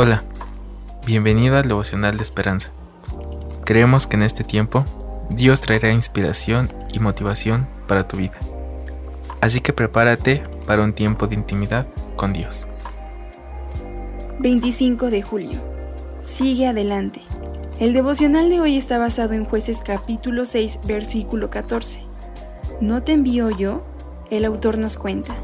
Hola, 0.00 0.22
bienvenido 1.04 1.56
al 1.56 1.66
devocional 1.66 2.18
de 2.18 2.22
esperanza. 2.22 2.70
Creemos 3.64 4.06
que 4.06 4.14
en 4.14 4.22
este 4.22 4.44
tiempo 4.44 4.84
Dios 5.28 5.60
traerá 5.60 5.90
inspiración 5.90 6.72
y 6.92 7.00
motivación 7.00 7.66
para 7.88 8.06
tu 8.06 8.16
vida. 8.16 8.38
Así 9.40 9.60
que 9.60 9.72
prepárate 9.72 10.44
para 10.68 10.84
un 10.84 10.92
tiempo 10.92 11.26
de 11.26 11.34
intimidad 11.34 11.88
con 12.14 12.32
Dios. 12.32 12.68
25 14.38 15.10
de 15.10 15.22
julio. 15.22 15.58
Sigue 16.22 16.68
adelante. 16.68 17.20
El 17.80 17.92
devocional 17.92 18.50
de 18.50 18.60
hoy 18.60 18.76
está 18.76 18.98
basado 18.98 19.32
en 19.32 19.44
jueces 19.44 19.82
capítulo 19.84 20.46
6 20.46 20.78
versículo 20.84 21.50
14. 21.50 22.04
¿No 22.80 23.02
te 23.02 23.14
envío 23.14 23.50
yo? 23.50 23.82
El 24.30 24.44
autor 24.44 24.78
nos 24.78 24.96
cuenta. 24.96 25.34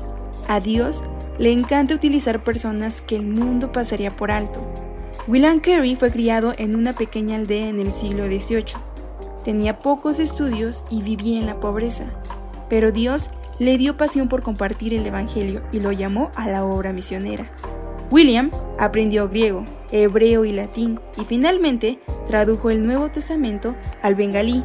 A 0.47 0.61
Dios 0.61 1.03
le 1.39 1.53
encanta 1.53 1.95
utilizar 1.95 2.45
personas 2.45 3.03
que 3.03 3.17
el 3.17 3.27
mundo 3.27 3.73
pasaría 3.73 4.11
por 4.11 4.31
alto. 4.31 4.61
William 5.27 5.61
Carey 5.61 5.97
fue 5.97 6.11
criado 6.11 6.55
en 6.59 6.77
una 6.77 6.93
pequeña 6.93 7.37
aldea 7.37 7.69
en 7.69 7.81
el 7.81 7.93
siglo 7.93 8.27
XVIII. 8.27 8.77
Tenía 9.43 9.79
pocos 9.79 10.21
estudios 10.21 10.85
y 10.91 11.03
vivía 11.03 11.41
en 11.41 11.47
la 11.47 11.61
pobreza, 11.61 12.07
pero 12.69 12.93
Dios 12.93 13.31
le 13.59 13.79
dio 13.79 13.97
pasión 13.97 14.29
por 14.29 14.43
compartir 14.43 14.95
el 14.95 15.07
Evangelio 15.07 15.63
y 15.73 15.81
lo 15.81 15.93
llamó 15.93 16.31
a 16.35 16.49
la 16.49 16.65
obra 16.65 16.93
misionera. 16.93 17.51
William 18.11 18.51
aprendió 18.79 19.29
griego, 19.29 19.65
hebreo 19.91 20.45
y 20.45 20.53
latín 20.53 21.01
y 21.17 21.25
finalmente 21.25 22.01
tradujo 22.27 22.71
el 22.71 22.87
Nuevo 22.87 23.11
Testamento 23.11 23.75
al 24.03 24.15
bengalí. 24.15 24.63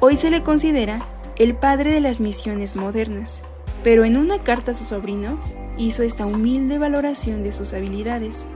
Hoy 0.00 0.16
se 0.16 0.30
le 0.30 0.42
considera 0.42 1.06
el 1.36 1.54
padre 1.54 1.92
de 1.92 2.00
las 2.00 2.20
misiones 2.20 2.76
modernas, 2.76 3.42
pero 3.82 4.04
en 4.04 4.16
una 4.16 4.42
carta 4.42 4.72
a 4.72 4.74
su 4.74 4.84
sobrino 4.84 5.38
hizo 5.76 6.02
esta 6.02 6.26
humilde 6.26 6.78
valoración 6.78 7.42
de 7.42 7.52
sus 7.52 7.72
habilidades. 7.74 8.48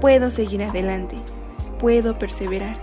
Puedo 0.00 0.30
seguir 0.30 0.62
adelante, 0.62 1.16
puedo 1.78 2.18
perseverar. 2.18 2.76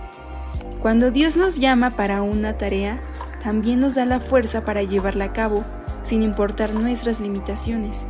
Cuando 0.80 1.10
Dios 1.10 1.36
nos 1.36 1.56
llama 1.58 1.96
para 1.96 2.22
una 2.22 2.56
tarea, 2.56 3.00
también 3.42 3.80
nos 3.80 3.94
da 3.94 4.04
la 4.06 4.20
fuerza 4.20 4.64
para 4.64 4.82
llevarla 4.82 5.26
a 5.26 5.32
cabo, 5.32 5.64
sin 6.02 6.22
importar 6.22 6.74
nuestras 6.74 7.20
limitaciones. 7.20 8.06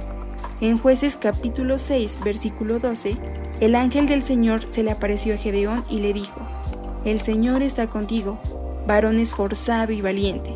En 0.60 0.78
jueces 0.78 1.16
capítulo 1.16 1.78
6, 1.78 2.18
versículo 2.22 2.78
12, 2.78 3.16
el 3.60 3.74
ángel 3.74 4.06
del 4.06 4.22
Señor 4.22 4.64
se 4.68 4.82
le 4.82 4.90
apareció 4.90 5.34
a 5.34 5.38
Gedeón 5.38 5.84
y 5.88 5.98
le 5.98 6.12
dijo, 6.12 6.40
El 7.04 7.20
Señor 7.20 7.62
está 7.62 7.88
contigo, 7.88 8.38
varón 8.86 9.18
esforzado 9.18 9.92
y 9.92 10.00
valiente. 10.00 10.54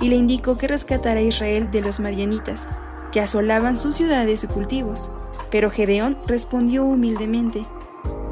Y 0.00 0.08
le 0.08 0.16
indicó 0.16 0.56
que 0.56 0.68
rescatara 0.68 1.20
a 1.20 1.24
Israel 1.24 1.70
de 1.70 1.82
los 1.82 2.00
madianitas, 2.00 2.68
que 3.12 3.20
asolaban 3.20 3.76
sus 3.76 3.94
ciudades 3.94 4.44
y 4.44 4.46
cultivos. 4.46 5.10
Pero 5.50 5.70
Gedeón 5.70 6.16
respondió 6.26 6.84
humildemente, 6.84 7.66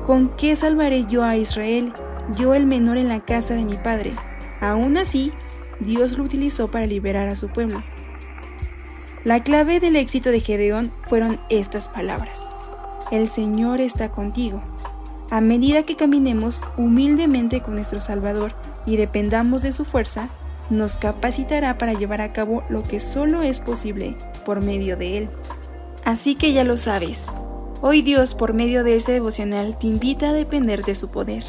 ¿Con 0.07 0.31
qué 0.37 0.57
salvaré 0.57 1.05
yo 1.07 1.23
a 1.23 1.37
Israel, 1.37 1.93
yo 2.39 2.55
el 2.55 2.67
menor 2.67 2.97
en 2.97 3.09
la 3.09 3.21
casa 3.21 3.55
de 3.55 3.65
mi 3.65 3.77
padre? 3.77 4.15
Aún 4.61 4.97
así, 4.97 5.33
Dios 5.81 6.17
lo 6.17 6.25
utilizó 6.25 6.71
para 6.71 6.87
liberar 6.87 7.29
a 7.29 7.35
su 7.35 7.49
pueblo. 7.49 7.83
La 9.25 9.43
clave 9.43 9.81
del 9.81 9.97
éxito 9.97 10.31
de 10.31 10.41
Gedeón 10.41 10.93
fueron 11.07 11.41
estas 11.51 11.89
palabras. 11.89 12.51
El 13.11 13.29
Señor 13.29 13.81
está 13.81 14.11
contigo. 14.11 14.63
A 15.31 15.43
medida 15.43 15.83
que 15.83 15.97
caminemos 15.97 16.63
humildemente 16.79 17.61
con 17.61 17.75
nuestro 17.75 18.01
Salvador 18.01 18.55
y 18.87 18.97
dependamos 18.97 19.61
de 19.61 19.73
su 19.73 19.85
fuerza, 19.85 20.31
nos 20.71 20.97
capacitará 20.97 21.79
para 21.79 21.95
llevar 21.95 22.21
a 22.21 22.33
cabo 22.33 22.63
lo 22.69 22.83
que 22.83 23.01
solo 23.01 23.43
es 23.43 23.61
posible 23.61 24.17
por 24.45 24.63
medio 24.63 24.97
de 24.97 25.19
Él. 25.19 25.29
Así 26.05 26.35
que 26.35 26.53
ya 26.53 26.65
lo 26.65 26.77
sabes, 26.77 27.31
hoy 27.81 28.03
Dios 28.03 28.35
por 28.35 28.55
medio 28.55 28.85
de 28.85 28.97
este 28.97 29.13
devocional 29.13 29.79
te 29.79 29.87
invita 29.87 30.31
a 30.31 30.33
depender 30.33 30.85
de 30.85 30.95
su 30.95 31.09
poder. 31.09 31.45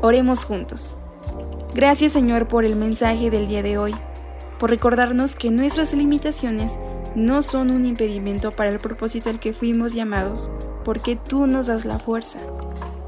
Oremos 0.00 0.44
juntos. 0.44 0.96
Gracias 1.74 2.12
Señor 2.12 2.48
por 2.48 2.64
el 2.64 2.76
mensaje 2.76 3.30
del 3.30 3.48
día 3.48 3.62
de 3.62 3.78
hoy, 3.78 3.94
por 4.58 4.70
recordarnos 4.70 5.34
que 5.34 5.50
nuestras 5.50 5.92
limitaciones 5.92 6.78
no 7.14 7.42
son 7.42 7.70
un 7.70 7.84
impedimento 7.84 8.50
para 8.50 8.70
el 8.70 8.80
propósito 8.80 9.30
al 9.30 9.40
que 9.40 9.52
fuimos 9.52 9.92
llamados, 9.92 10.50
porque 10.84 11.16
tú 11.16 11.46
nos 11.46 11.66
das 11.66 11.84
la 11.84 11.98
fuerza. 11.98 12.40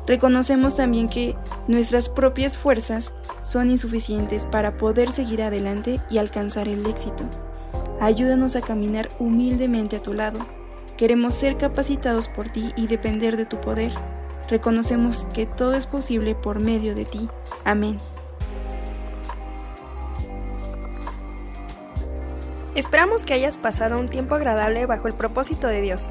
Reconocemos 0.06 0.76
también 0.76 1.08
que 1.08 1.34
nuestras 1.66 2.08
propias 2.08 2.56
fuerzas 2.56 3.12
son 3.40 3.70
insuficientes 3.70 4.46
para 4.46 4.76
poder 4.76 5.10
seguir 5.10 5.42
adelante 5.42 6.00
y 6.08 6.18
alcanzar 6.18 6.68
el 6.68 6.86
éxito. 6.86 7.24
Ayúdanos 8.00 8.54
a 8.54 8.60
caminar 8.60 9.10
humildemente 9.18 9.96
a 9.96 10.02
tu 10.02 10.14
lado. 10.14 10.46
Queremos 10.96 11.34
ser 11.34 11.56
capacitados 11.56 12.28
por 12.28 12.48
ti 12.48 12.72
y 12.76 12.86
depender 12.86 13.36
de 13.36 13.46
tu 13.46 13.60
poder. 13.60 13.92
Reconocemos 14.48 15.26
que 15.34 15.44
todo 15.44 15.74
es 15.74 15.86
posible 15.86 16.34
por 16.36 16.60
medio 16.60 16.94
de 16.94 17.04
ti. 17.04 17.28
Amén. 17.64 17.98
Esperamos 22.76 23.24
que 23.24 23.34
hayas 23.34 23.58
pasado 23.58 23.98
un 23.98 24.08
tiempo 24.08 24.34
agradable 24.34 24.86
bajo 24.86 25.08
el 25.08 25.14
propósito 25.14 25.66
de 25.66 25.80
Dios. 25.80 26.10